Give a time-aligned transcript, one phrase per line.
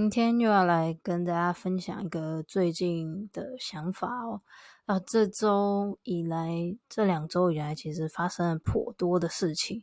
[0.00, 4.42] 今天又要来跟大家分享一个最近的想法哦。
[4.86, 6.48] 啊，这周以来，
[6.88, 9.82] 这两周以来，其实发生了颇多的事情，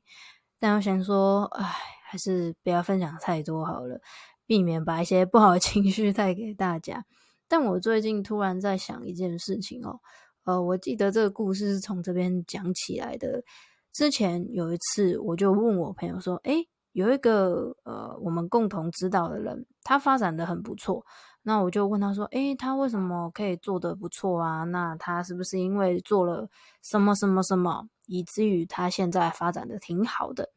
[0.57, 1.66] 但我想说，哎，
[2.07, 3.99] 还是不要分享太多好了，
[4.45, 7.03] 避免把一些不好的 情绪带给大家。
[7.50, 10.00] 但我最近突然在想一件事情哦，
[10.45, 13.44] 呃，我记得这个故事是从这边讲起来的。
[13.91, 21.05] 之前有一次，我就问我朋友说：“诶，有一个呃，我们共同知道的人，他发展得很不错。
[21.43, 24.63] 那我就问他说：‘诶，他为什么可以做得不错啊？
[24.63, 26.47] 那他是不是因为做了
[26.81, 30.49] 什么什么什么，以至于他现在发展得挺好的？’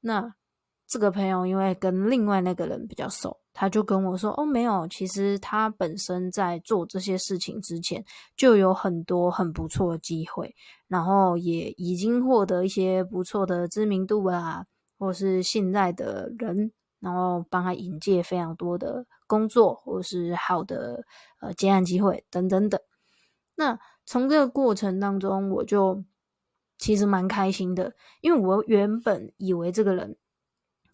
[0.00, 0.32] 那
[0.86, 8.04] 这个朋友因为跟另外那个人比较熟。”他就跟我说：“哦，没有，其实他本身在做这些事情之前，
[8.36, 10.54] 就有很多很不错的机会，
[10.88, 14.64] 然后也已经获得一些不错的知名度啊，
[15.04, 21.04] 或是信赖的人，然后帮他引荐非常多的工作，或是好的
[21.40, 22.80] 呃接案机会等等等。
[23.54, 26.02] 那从这个过程当中，我就
[26.78, 30.16] 其实蛮开心的，因为我原本以为这个人。”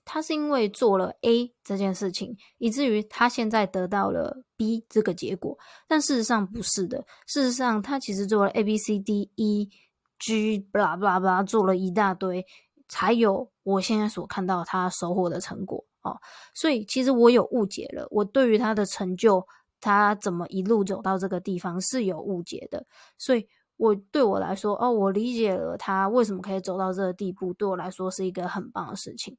[0.03, 5.57] 他是因为做了 A 这件事情，以至于他现在得到了 B 这个结果，
[5.87, 7.07] 但事实上不是的。
[7.29, 9.71] 事实上，他其实做了 A、B、C、D、E、
[10.19, 12.45] G，巴拉巴拉巴拉，做了一大堆，
[12.89, 16.19] 才有我现在所看到他收获的成果哦。
[16.55, 19.47] 所以，其实我有误解了，我对于他的成就，
[19.81, 22.85] 他怎么一路走到这个地方是有误解的。
[23.17, 23.49] 所以。
[23.83, 29.35] 我对我来说，哦，我理解了他为什么可以走到这个地步，对我来说是一个很棒的事情。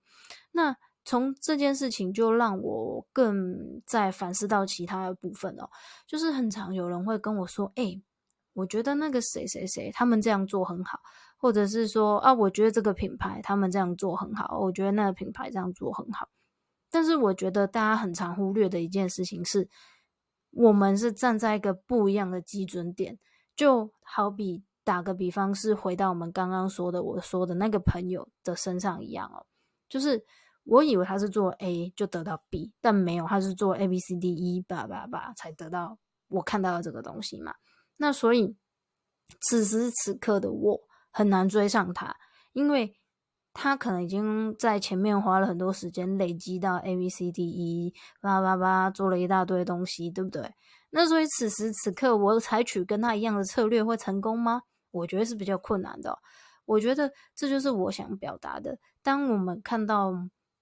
[0.52, 0.76] 那
[1.06, 5.70] 从这件事情就让我更在反思到其他的部分哦，
[6.08, 8.02] 就是很常有人会跟我说，诶，
[8.54, 11.00] 我觉得那个谁谁谁他们这样做很好，
[11.42, 16.30] 或者是说啊，我觉得这个品牌他们这样做很好，我觉得那个品牌这样做很好。
[16.92, 19.68] 但是我觉得大家很常忽略的一件事情是，
[20.52, 23.18] 我们是站在一个不一样的基准点。
[23.56, 29.46] 就好比打个比方，是回到我们刚刚说的，我说的那个朋友的身上一样哦。
[29.90, 30.24] 就是
[30.64, 35.98] 我以为他是做 A 就得到 B，但没有，他是做 A B C D E 吧吧吧才得到
[36.28, 37.56] 我看到的这个东西嘛。
[37.98, 38.56] 那所以
[39.42, 40.82] 此时此刻的我
[41.12, 42.16] 很难追上他，
[42.54, 42.96] 因为
[43.54, 50.54] 他可能已经在前面花了很多时间累积到 A B C D E 吧吧吧，做了一大堆东西，对不对？
[50.92, 54.62] 那所以此时此刻，我采取跟他一样的策略会成功吗？
[54.92, 56.18] 我觉得是比较困难的。
[56.66, 58.78] 我觉得这就是我想表达的。
[59.02, 60.14] 当我们看到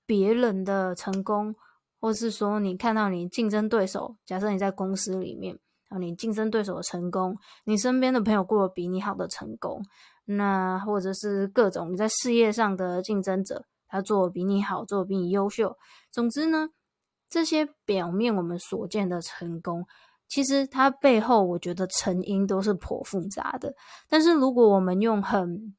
[0.06, 1.56] 别人的成功，
[2.00, 7.36] 或是说你看到你竞争对手，假设你在公司里面，啊，你竞争对手的成功，
[7.66, 9.84] 你身边的朋友过得比你好的成功，
[10.32, 15.76] 那或者是各种你在事业上的竞争者，他做的比你好，做的比你优秀。
[16.12, 16.70] 总之呢，
[17.28, 19.86] 这些表面我们所见的成功。
[20.28, 23.74] 其实它背后，我觉得成因都是颇复杂的。
[24.08, 25.76] 但是如果我们用很，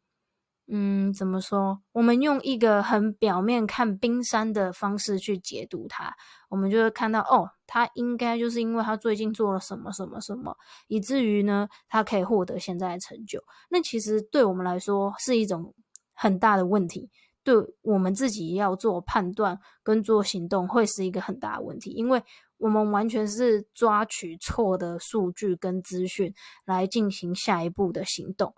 [0.73, 1.81] 嗯，怎么说？
[1.93, 6.15] 我们用一个很表面看冰山的方式去解读它，
[6.49, 10.57] 我们就会看到，哦，他应该就是因为他最近做了什么什么什么，
[10.87, 13.43] 以至于呢，他可以获得现在的成就。
[13.69, 15.75] 那其实对我们来说是一种
[16.15, 17.11] 很大的问题，
[17.43, 22.23] 对我们自己要做判断跟做行动会是一个很大的问题，因为。
[22.63, 26.35] 我们完全是抓取错的数据跟资讯
[26.67, 28.55] 来进行下一步的行动。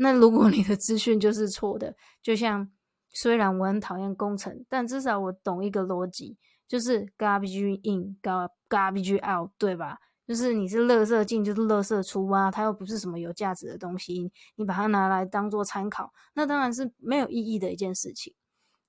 [0.00, 2.70] 那如果你的资讯就是错的，就像
[3.10, 9.98] 虽然我很讨厌工程，但至少我懂一个逻辑，就是 garbage in，garbage out，对吧？
[10.26, 18.34] 就是你是垃圾进就是垃圾出啊，它又不是什么有价值的东西，你把它拿来当做参考，那当然是没有意义的一件事情。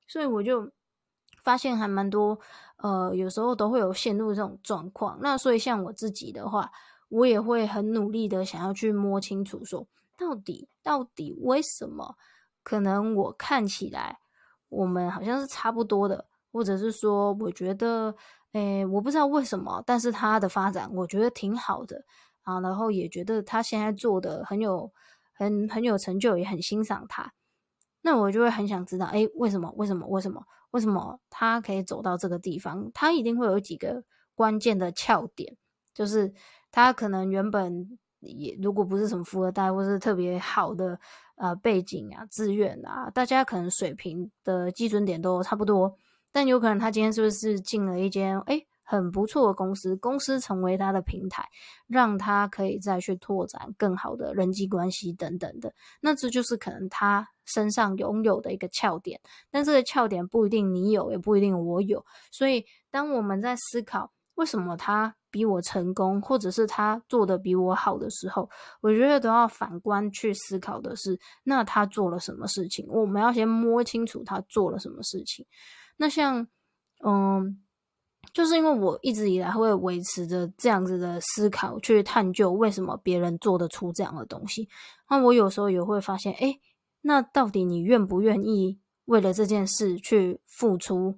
[0.05, 0.69] 所以我就
[1.41, 2.37] 发现还蛮多，
[2.77, 5.17] 呃，有时候都会有陷入这种状况。
[5.21, 6.69] 那所以像我自己的话，
[7.07, 9.87] 我也会很努力的想要去摸清楚说，说
[10.19, 12.15] 到底到底为什么
[12.61, 14.19] 可能我看起来
[14.67, 18.13] 我们好像是差不多的，或者是说我觉得，
[18.51, 22.03] 诶，我不知道为什么，但是他的发展我觉得挺好的
[22.43, 24.91] 啊，然后也觉得他现在做的很有
[25.33, 27.33] 很很有成就，也很欣赏他。
[28.01, 29.71] 那我就会很想知道，诶，为什么？
[29.77, 30.05] 为什么？
[30.07, 30.43] 为什么？
[30.71, 32.91] 为什么他可以走到这个地方？
[32.93, 34.03] 他一定会有几个
[34.35, 35.57] 关键的窍点，
[35.93, 36.33] 就是
[36.71, 40.99] 他可能原本也如果不是什么富二代，或是特别好的
[41.35, 45.95] 呃背景啊、资源啊，大家可能水平的基准点都差不多，
[46.31, 51.47] 但有可能他今天是不是进了一间诶很不错的公司，公司成为他的平台，
[51.87, 55.71] 让他可以再去拓展更好的人际关系等等的。
[56.01, 59.21] 那这就是可能他身上拥有的一个窍点。
[59.51, 62.03] 但这个窍点不一定你有，也不一定我有。
[62.31, 68.49] 所以，当我们在思考为什么他比我成功，或者是他做的比我好的时候，
[68.81, 72.85] 我觉得都要反观去思考的是，那他做了什么事情？
[72.87, 75.45] 我们要先摸清楚他做了什么事情。
[75.97, 76.47] 那像，
[77.05, 77.61] 嗯。
[78.33, 84.67] 就是因为我一直以来会维持着这样子的思考，去探究为什么别人做得出这样的东西。
[85.09, 86.59] 那我有时候也会发现，诶，
[87.01, 91.17] 那到底你愿不愿意为了这件事去付出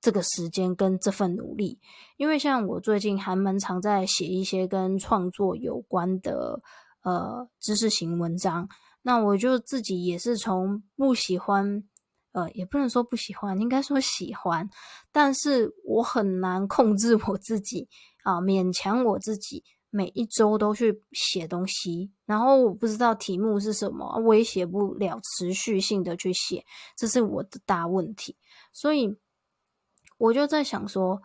[0.00, 1.78] 这个时间跟这份努力？
[2.16, 6.60] 因为像我最近还蛮常在写一些跟创作有关的
[7.02, 8.68] 呃知识型文章，
[9.02, 11.84] 那我就自己也是从不喜欢。
[12.32, 14.68] 呃，也不能说不喜欢，应该说喜欢，
[15.10, 17.88] 但是我很难控制我自己
[18.22, 26.64] 啊，勉强我自己每一周都去写东西，然后我不知道题目是什么，我也写不了持续性的去写，
[26.96, 28.36] 这是我的大问题。
[28.74, 29.16] 所以
[30.18, 31.22] 我就在想说，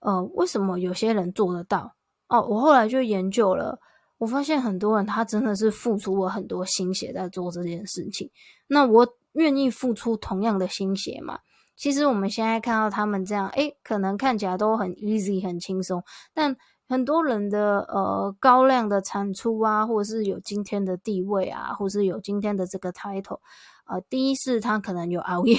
[0.00, 1.94] 呃，为什么有些人做得到？
[2.28, 3.78] 哦，我后来就研究了，
[4.18, 8.30] 我发现很多人他真的是付出了很多心血在做这件事情。
[8.66, 9.08] 那我。
[9.34, 11.38] 愿意付出同样的心血嘛？
[11.74, 16.04] 其实我们现在看到他们这样，诶，可能看起来都很 easy 很轻松，
[16.34, 16.54] 但
[16.88, 23.40] 很多人的呃高量的产出啊，或者是有今天的地位啊，或是有今天的这个 title，
[23.86, 25.58] 呃，第一是他可能有熬夜，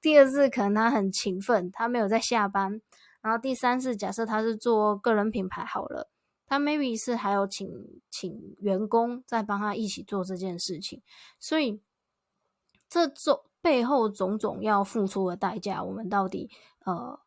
[0.00, 2.80] 第二是可能他很勤奋，他没有在下班，
[3.20, 6.10] 然后第三是假设他是做个人品牌好了，
[6.46, 7.68] 他 maybe 是还有请
[8.10, 11.02] 请员工在帮他一起做这件事情，
[11.38, 11.80] 所以。
[12.86, 16.48] 这种背后种种要付出的代价，我们到底
[16.84, 17.18] 呃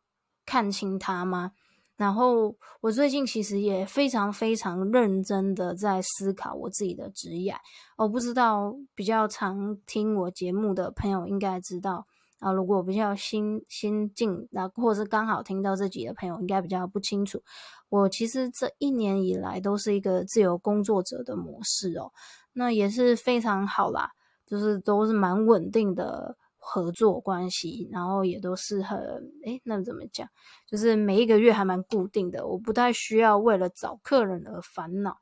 [0.46, 1.52] 看清它吗？
[1.98, 7.54] 然后我最近其实也非常非常认真的在思考我自己的职业。
[7.96, 12.06] 我不知道比较常听我节目的朋友应该知道
[12.38, 17.42] 啊，如果比较新新进，那或者是刚好听到这集的朋友应该比较不清楚。
[17.88, 22.12] 我其实这一年以来都是一个自由工作者的模式哦，
[22.52, 24.12] 那也是非常好啦。
[24.46, 26.34] 就是都是蛮稳定的
[26.70, 28.98] 合作关系，然后也都是很
[29.46, 30.28] 诶，那怎么讲？
[30.66, 35.16] 就是每一个月还蛮固定的，我不太需要为了找客人而烦恼。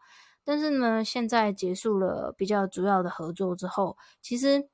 [0.44, 4.68] 但是呢，现在结束了比较主要的合作之后，其实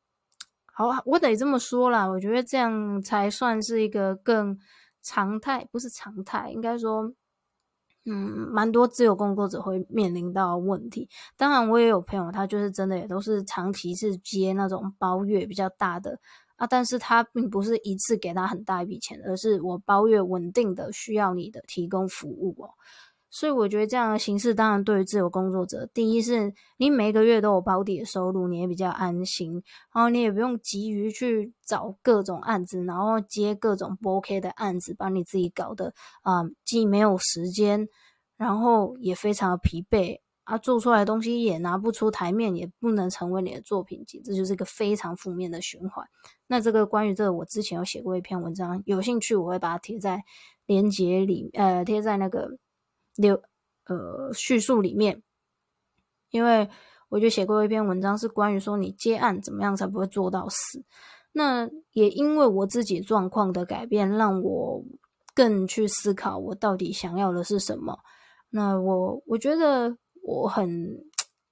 [0.73, 4.59] 好，我得这么说啦，我觉得这样才算是一个更
[5.03, 7.13] 常态，不是常态，应该说。
[8.05, 11.09] 嗯，蛮多自由工作者会面临到问题。
[11.37, 16.19] 当然，我也有朋友，他就是真的也都是长期是接那种包月比较大的
[16.63, 22.71] 啊，但是他并不是一次给他很大一笔钱，而是我包月稳定的需要你的提供服务哦。
[23.31, 29.55] 所以我觉得这样的形式，当然对于自由工作者，第一是你每个月都有保底的收入，你也比较安心，
[29.93, 37.89] 然后你也不用急于去找各种案子，然后接各种不 OK 的案子，把你自己搞得啊、既没有时间，
[38.37, 40.21] 然后也非常的疲惫
[40.55, 46.07] 啊，做出来的东西也拿不出台面，也不能成为你的作品集，这就是一个非常负面的循环。
[46.47, 50.23] 那这个关于这个，我之前有写过一篇文章，有兴趣我会把它贴在
[50.67, 52.59] 链接里，呃，贴在那个。
[53.17, 53.35] 留
[53.85, 55.23] 呃叙述里面，
[56.31, 56.67] 因为
[57.11, 60.83] 我就写过一篇文章，是关于说你接案怎么样才不会做到死。
[61.33, 64.83] 那也因为我自己状况的改变，让我
[65.35, 67.99] 更去思考我到底想要的是什么。
[68.49, 70.97] 那我我觉得我很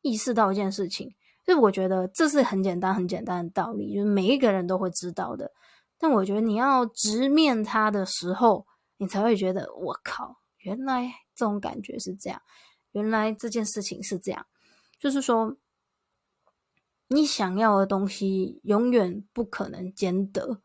[0.01, 1.15] 意识到一件事情，
[1.47, 5.53] 就是我觉得这是很简单很简单的道理，就是每一个人都会知道的。
[5.99, 11.13] 但我觉得你要直面它的时候，你才会觉得我靠，原来。
[11.33, 12.43] 这种感觉是这样，
[12.93, 14.45] 原来这件事情是这样，
[14.99, 15.57] 就是说，
[17.09, 20.61] 你想要的东西永远不可能兼得。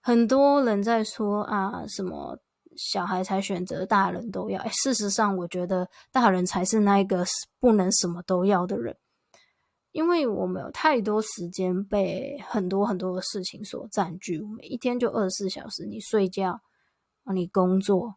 [0.00, 2.40] 很多人在说啊，什么
[2.82, 4.58] 小孩才选择，大人都要。
[4.62, 7.22] 哎，事实上，我觉得大人才是那一个
[7.58, 8.96] 不能什么都要的人，
[9.92, 14.40] 因为我们有太多时间被很多很多的事情所占据。
[14.40, 16.62] 我们一天就二十四小时，你睡觉，
[17.34, 18.14] 你工作，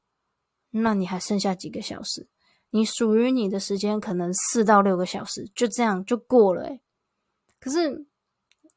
[0.69, 2.29] 那你还剩下几个小时？
[2.69, 6.67] 你属于你的时间可能四到六个小时，就这样就过了。
[6.67, 6.79] 哎，
[7.59, 8.07] 可是。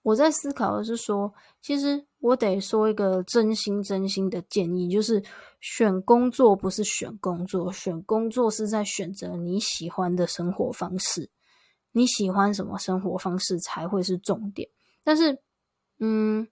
[0.07, 5.23] 我在思考的是说，其实我得说一个真心真心的建议，就是
[5.61, 11.31] 选工作不是选工作，选工作是在选择你喜欢的生活方式。
[11.93, 14.69] 你喜欢什么生活方式才会是重点。
[15.05, 15.39] 但是，
[16.01, 16.49] 嗯，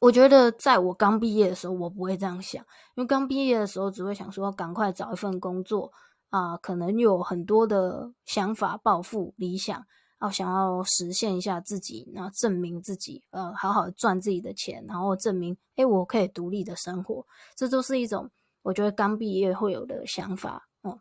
[0.00, 2.64] 我觉得在我刚毕业的时候，我不会这样想，
[2.94, 5.90] 因为刚毕业的时候只会想说赶快找一份工作
[6.30, 9.84] 啊，可能有很多的想法、抱负、理想。
[10.18, 18.30] 哦，想要实现一下自己，然后证明自己，呃，好好赚自己的钱，然后证明，哎，我可以独立的生活，这都是一种
[18.62, 20.98] 我觉得刚毕业会有的想法，哦，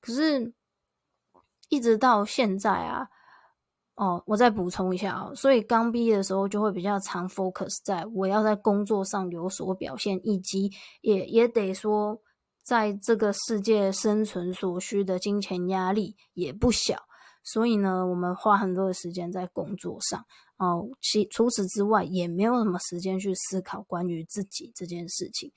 [0.00, 0.52] 可是，
[1.68, 3.08] 一直到现在啊，
[3.94, 10.70] 哦，我再补充一下啊，所以刚毕业的时候就会比较常 focus 在我要在工作上有所表现，以及
[11.02, 12.20] 也也得说，
[12.64, 17.06] 在这个世界生存所需的金钱压力也不小。
[17.46, 20.26] 所以呢，我们花很多的时间在工作上
[20.58, 20.88] 哦。
[21.00, 25.52] 其除此之外，也没有什么时间去思考关于自己这件事情。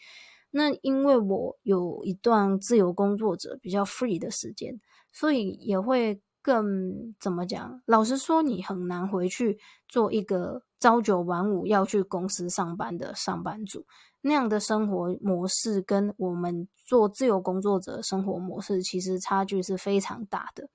[0.51, 4.79] 那因为我有一段自由工作者比较 free 的时间，
[5.11, 7.81] 所以也会更怎么讲？
[7.85, 13.85] 老实说，你很难回去做一个朝九晚五要去公司上班的上班族。
[14.21, 20.69] 那样的生活模式跟我们做自由工作者生活模式，其实差距是非常大的。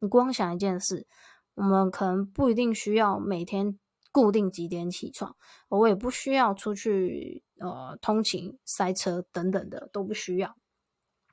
[0.00, 1.06] 你光想一件事，
[1.54, 3.78] 我们可能不一定需要每天
[4.10, 5.36] 固定几点起床，
[5.68, 10.56] 我也不需要出去呃通勤塞车等等的都不需要，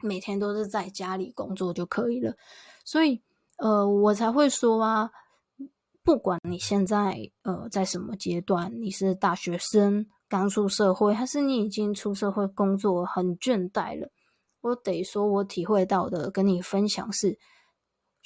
[0.01, 2.35] 每天都是在家里工作就可以了。
[2.83, 3.23] 所以
[3.57, 5.09] 呃，我才会说啊，
[6.03, 14.09] 不管你现在呃在什么阶段，你是大学生刚出社会，还是你已经出社会工作很倦怠了，
[14.59, 17.39] 我得说我体会到的跟你分享是。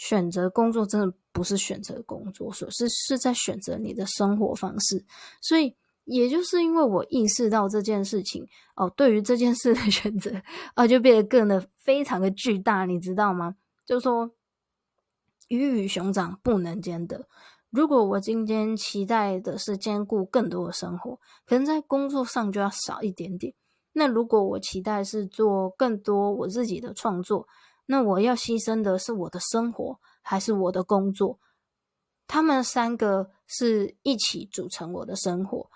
[0.01, 5.05] 选择工作真的不是选择工作，所是是在选择你的生活方式。
[5.39, 10.41] 所以，也就是因为我意识到这件事情哦，对于这件事的选择
[10.73, 13.55] 啊，就变得更的非常的巨大，你知道吗？
[13.85, 14.31] 就是说，
[15.49, 17.27] 鱼与熊掌不能兼得。
[17.69, 23.53] 如果我今天期待的是兼顾更多的生活，可能在工作上就要少一点点。
[23.93, 27.47] 那如果我期待是做更多我自己的创作，
[27.91, 31.37] 那我要牺牲的是我的生活，还是我的工作？
[32.25, 35.69] 他们三个是一起组成我的生活，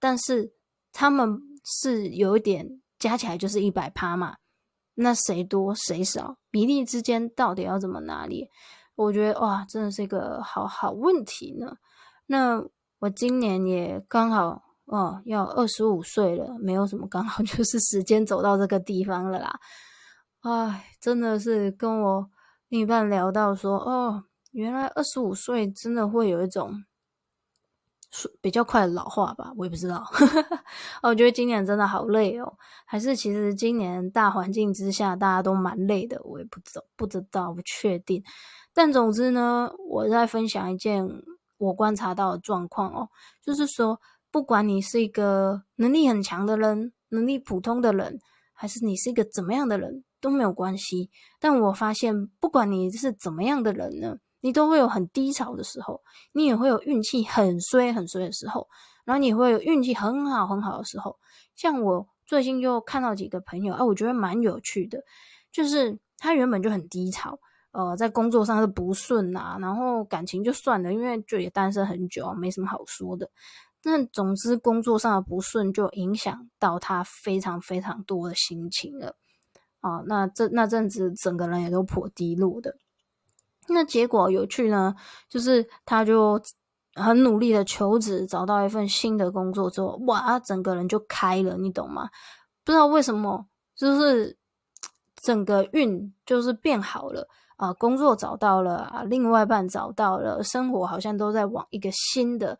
[0.00, 0.54] 但是
[0.92, 4.38] 他们是有一点加起来就是一百趴嘛。
[4.94, 8.48] 那谁多谁少，比例之间到底要怎么拿捏？
[8.94, 11.76] 我觉得哇，真的是一个好好问题呢。
[12.24, 12.64] 那
[12.98, 19.60] 我今年也刚好哦，要二十五岁了，没有什么刚好， 就是时间走到这个地方了啦。
[20.48, 22.30] 唉，真的是跟我
[22.68, 26.84] 另一半聊到说，哦，原来二十五岁真的会有一种
[28.40, 29.52] 比较快老化吧？
[29.58, 30.06] 我也不知道。
[31.04, 32.50] 哦，我觉得今年真的好累哦，
[32.86, 38.24] 还是其实今年大环境之下大家都蛮累的，我也不知道，不知道，不确定。
[38.72, 41.06] 但总之呢，我在分享一件
[41.58, 43.10] 我观察到的状况哦，
[43.42, 44.00] 就是说，
[44.30, 48.18] 不管你是一个能力很强的人，能力普通的人，
[48.54, 50.04] 还是你是一个怎么样的人。
[50.20, 51.10] 都没有关系，
[51.40, 56.00] 但我发现，不管你是怎么样的人呢，你都会有很低潮的时候，
[56.32, 58.68] 你也会有运气很衰很衰的时候，
[59.04, 61.16] 然后你会有运气很好很好的时候。
[61.54, 65.02] 像我最近就看到几个朋友，啊，我觉得蛮有趣的，
[65.50, 67.38] 就是他原本就很低潮，
[67.72, 73.30] 呃，在工作上是不顺啊，然后感情就算了，因为就也单身很久，没什么好说的。
[73.80, 79.16] 但总之，工作上的不顺就影响到他非常非常多的心情了。
[79.80, 82.76] 啊，那这那阵子整个人也都颇低落的。
[83.68, 84.94] 那结果有趣呢，
[85.28, 86.40] 就是他就
[86.94, 92.08] 很努力的求职，找到一份新的工作之后，哇，他整个人就开了，你懂吗？
[92.64, 94.36] 不知道为什么，就是
[95.22, 102.58] 整个运就是变好了啊，工作找到了啊，另外一半找到了，生活好像都在往一个新的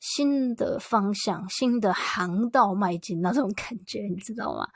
[0.00, 4.66] 新的方向、新的航道迈进，那种感觉，你知道吗？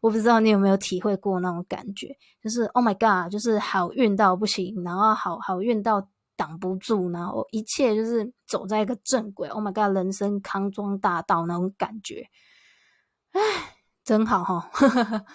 [0.00, 9.48] 我不知道你有没有体会过那种感觉，就是 Oh my God，就是好运到不行，然后好好运到挡不住，然后一切就是走在一个正轨。
[9.48, 12.28] Oh my God，人生康庄大道那种感觉。
[14.02, 14.70] 真好哈。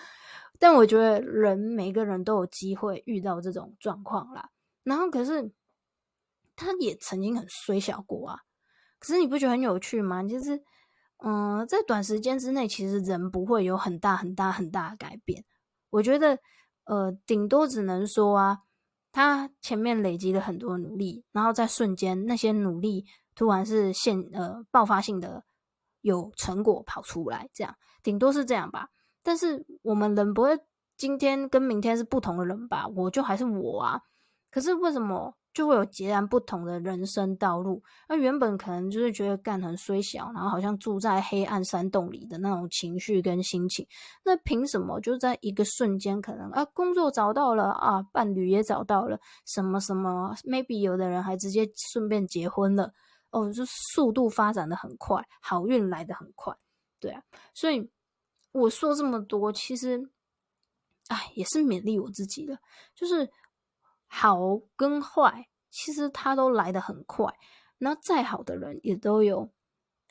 [0.58, 4.50] 但我觉得人每个人都有机会遇到这种状况啦。
[4.84, 5.52] 然后可是
[6.56, 8.40] 他也曾经很衰小过啊。
[8.98, 10.24] 可是你不觉得很有趣吗？
[10.24, 10.64] 就是
[11.18, 15.44] 嗯、在短时间之内，其实人不会有很大很大很大的改变。
[15.90, 16.40] 我觉得
[16.86, 18.60] 呃，顶多只能说啊。
[19.18, 25.46] 他前面累积了很多努力，然后在瞬间那些努力突然是现呃爆发性的
[26.02, 28.90] 有成果跑出来，这样顶多是这样吧。
[29.24, 30.60] 但是我们人不会
[30.98, 32.90] 今天跟明天是不同的人吧？
[32.90, 34.02] 我就还是我啊。
[34.56, 35.36] 可是为什么？
[35.54, 37.84] 就会有截然不同的人生道路。
[38.08, 43.86] 那原本可能就是觉得干很衰小，然后好像住在黑暗山洞里的那种情绪跟心情。
[44.24, 52.94] 那凭什么就在一个瞬间，可能啊工作找到了啊，伴侣也找到了，什么什么，maybe 有的人还直接顺便结婚了。
[53.32, 56.56] 哦，就速度发展的很快，好运来的很快，
[56.98, 57.22] 对啊。
[57.54, 57.90] 所以
[58.54, 60.10] 我说这么多，其实，
[61.10, 62.58] 哎，也是勉励我自己的，
[62.96, 63.30] 就是。
[64.08, 64.38] 好
[64.76, 67.34] 跟坏，其实他都来得很快。
[67.78, 69.50] 那再好的人也都有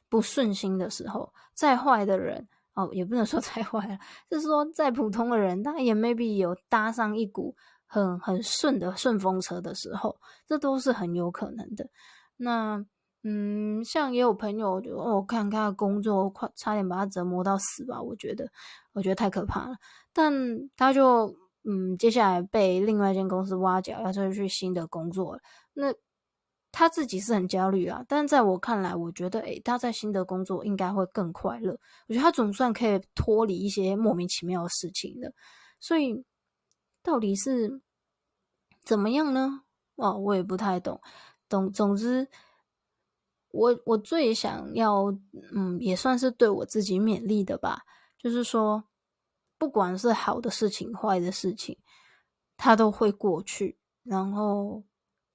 [0.09, 3.99] 不顺心的时候，再坏的人哦，也不能说 再坏了，
[4.29, 11.89] 就是说再普通的人，他也 maybe 有搭上一股很很顺的顺风车的时候，这都是很有可能的。
[12.37, 12.85] 那
[13.23, 18.47] 嗯，像也有朋友就哦，看他的工作快差点把他折磨到死吧，我觉得
[18.93, 19.77] 我觉得太可怕了。
[20.13, 20.31] 但
[20.77, 21.35] 他就。
[21.64, 25.40] 嗯，接下来被另外一间公司挖角，要再去新的工作了。
[25.73, 25.94] 那
[26.71, 31.78] 他自己是很焦虑啊，但在我看来，我觉得，诶，他在新的工作应该会更快乐。
[32.09, 35.33] 我觉得他总算可以脱离一些莫名其妙的事情了。
[35.80, 36.25] 所以，
[37.02, 37.80] 到底是
[38.83, 39.62] 怎么样呢？
[39.97, 41.00] 哦，我也不太懂。
[41.49, 42.28] 总总之，
[43.52, 45.16] 我我最想要，
[45.54, 47.83] 嗯，也算是对我自己勉励的吧，
[48.18, 48.85] 就是说。
[49.64, 51.78] 不管是好的事情、坏的事情，
[52.55, 53.79] 它都会过去。
[54.03, 54.85] 然后，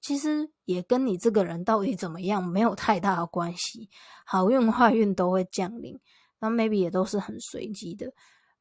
[0.00, 3.90] 其实也跟你这个人到底怎么样没有太大的关系。
[4.24, 5.98] 好运、坏运都会降临，
[6.38, 8.14] 那 maybe 也都是很随机的。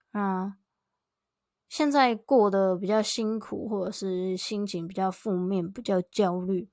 [0.10, 0.58] 啊，
[1.67, 6.67] 现在过得比较辛苦，或者是心情比较负面、比较焦虑。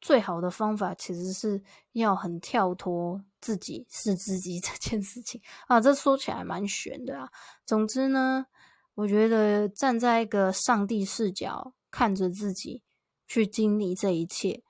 [0.00, 7.28] 最好的方法其实是要很跳脱自己是自己 这件事情啊，这说起来蛮玄的啊。
[7.66, 8.46] 总之呢，
[8.94, 12.82] 我觉得站在一个上帝视角看着自己
[13.26, 14.62] 去经历这一切，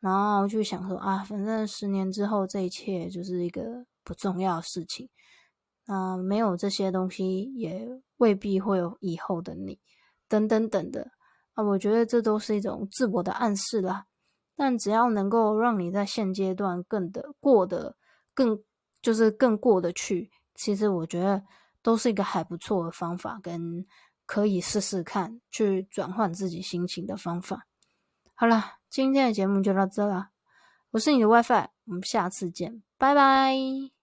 [0.00, 5.08] 然后就想说啊，反正十年之后这一切就是一个不重要的事情
[5.86, 9.78] 啊，没有这些东西也未必会有以后的你，
[10.28, 11.12] 等等等的
[11.54, 14.06] 啊，我觉得这都是一种自我的暗示啦。
[14.58, 17.94] 但只要能够让你在现阶段更的过得
[18.36, 18.62] 更，
[19.00, 21.42] 就是更过得去，其实我觉得
[21.82, 23.84] 都是一个还不错的方法，跟
[24.26, 27.66] 可以试试看去转换自己心情的方法。
[28.34, 30.28] 好了，今天的节目就到这了，
[30.90, 33.95] 我是你的 WiFi，我们下次见，拜拜。